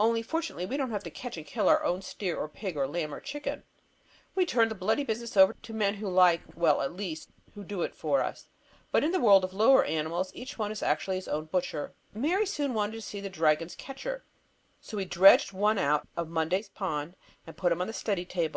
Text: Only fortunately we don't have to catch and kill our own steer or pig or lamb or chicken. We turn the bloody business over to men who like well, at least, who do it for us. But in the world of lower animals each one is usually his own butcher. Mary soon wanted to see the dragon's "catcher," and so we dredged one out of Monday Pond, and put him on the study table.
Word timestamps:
Only 0.00 0.20
fortunately 0.22 0.66
we 0.66 0.76
don't 0.76 0.90
have 0.90 1.04
to 1.04 1.12
catch 1.12 1.36
and 1.36 1.46
kill 1.46 1.68
our 1.68 1.84
own 1.84 2.02
steer 2.02 2.36
or 2.36 2.48
pig 2.48 2.76
or 2.76 2.88
lamb 2.88 3.14
or 3.14 3.20
chicken. 3.20 3.62
We 4.34 4.44
turn 4.44 4.68
the 4.68 4.74
bloody 4.74 5.04
business 5.04 5.36
over 5.36 5.52
to 5.62 5.72
men 5.72 5.94
who 5.94 6.08
like 6.08 6.40
well, 6.56 6.80
at 6.80 6.92
least, 6.96 7.28
who 7.54 7.62
do 7.62 7.82
it 7.82 7.94
for 7.94 8.20
us. 8.20 8.48
But 8.90 9.04
in 9.04 9.12
the 9.12 9.20
world 9.20 9.44
of 9.44 9.54
lower 9.54 9.84
animals 9.84 10.32
each 10.34 10.58
one 10.58 10.72
is 10.72 10.82
usually 10.82 11.18
his 11.18 11.28
own 11.28 11.44
butcher. 11.44 11.92
Mary 12.12 12.46
soon 12.46 12.74
wanted 12.74 12.94
to 12.94 13.00
see 13.00 13.20
the 13.20 13.30
dragon's 13.30 13.76
"catcher," 13.76 14.14
and 14.24 14.24
so 14.80 14.96
we 14.96 15.04
dredged 15.04 15.52
one 15.52 15.78
out 15.78 16.04
of 16.16 16.28
Monday 16.28 16.64
Pond, 16.74 17.14
and 17.46 17.56
put 17.56 17.70
him 17.70 17.80
on 17.80 17.86
the 17.86 17.92
study 17.92 18.24
table. 18.24 18.48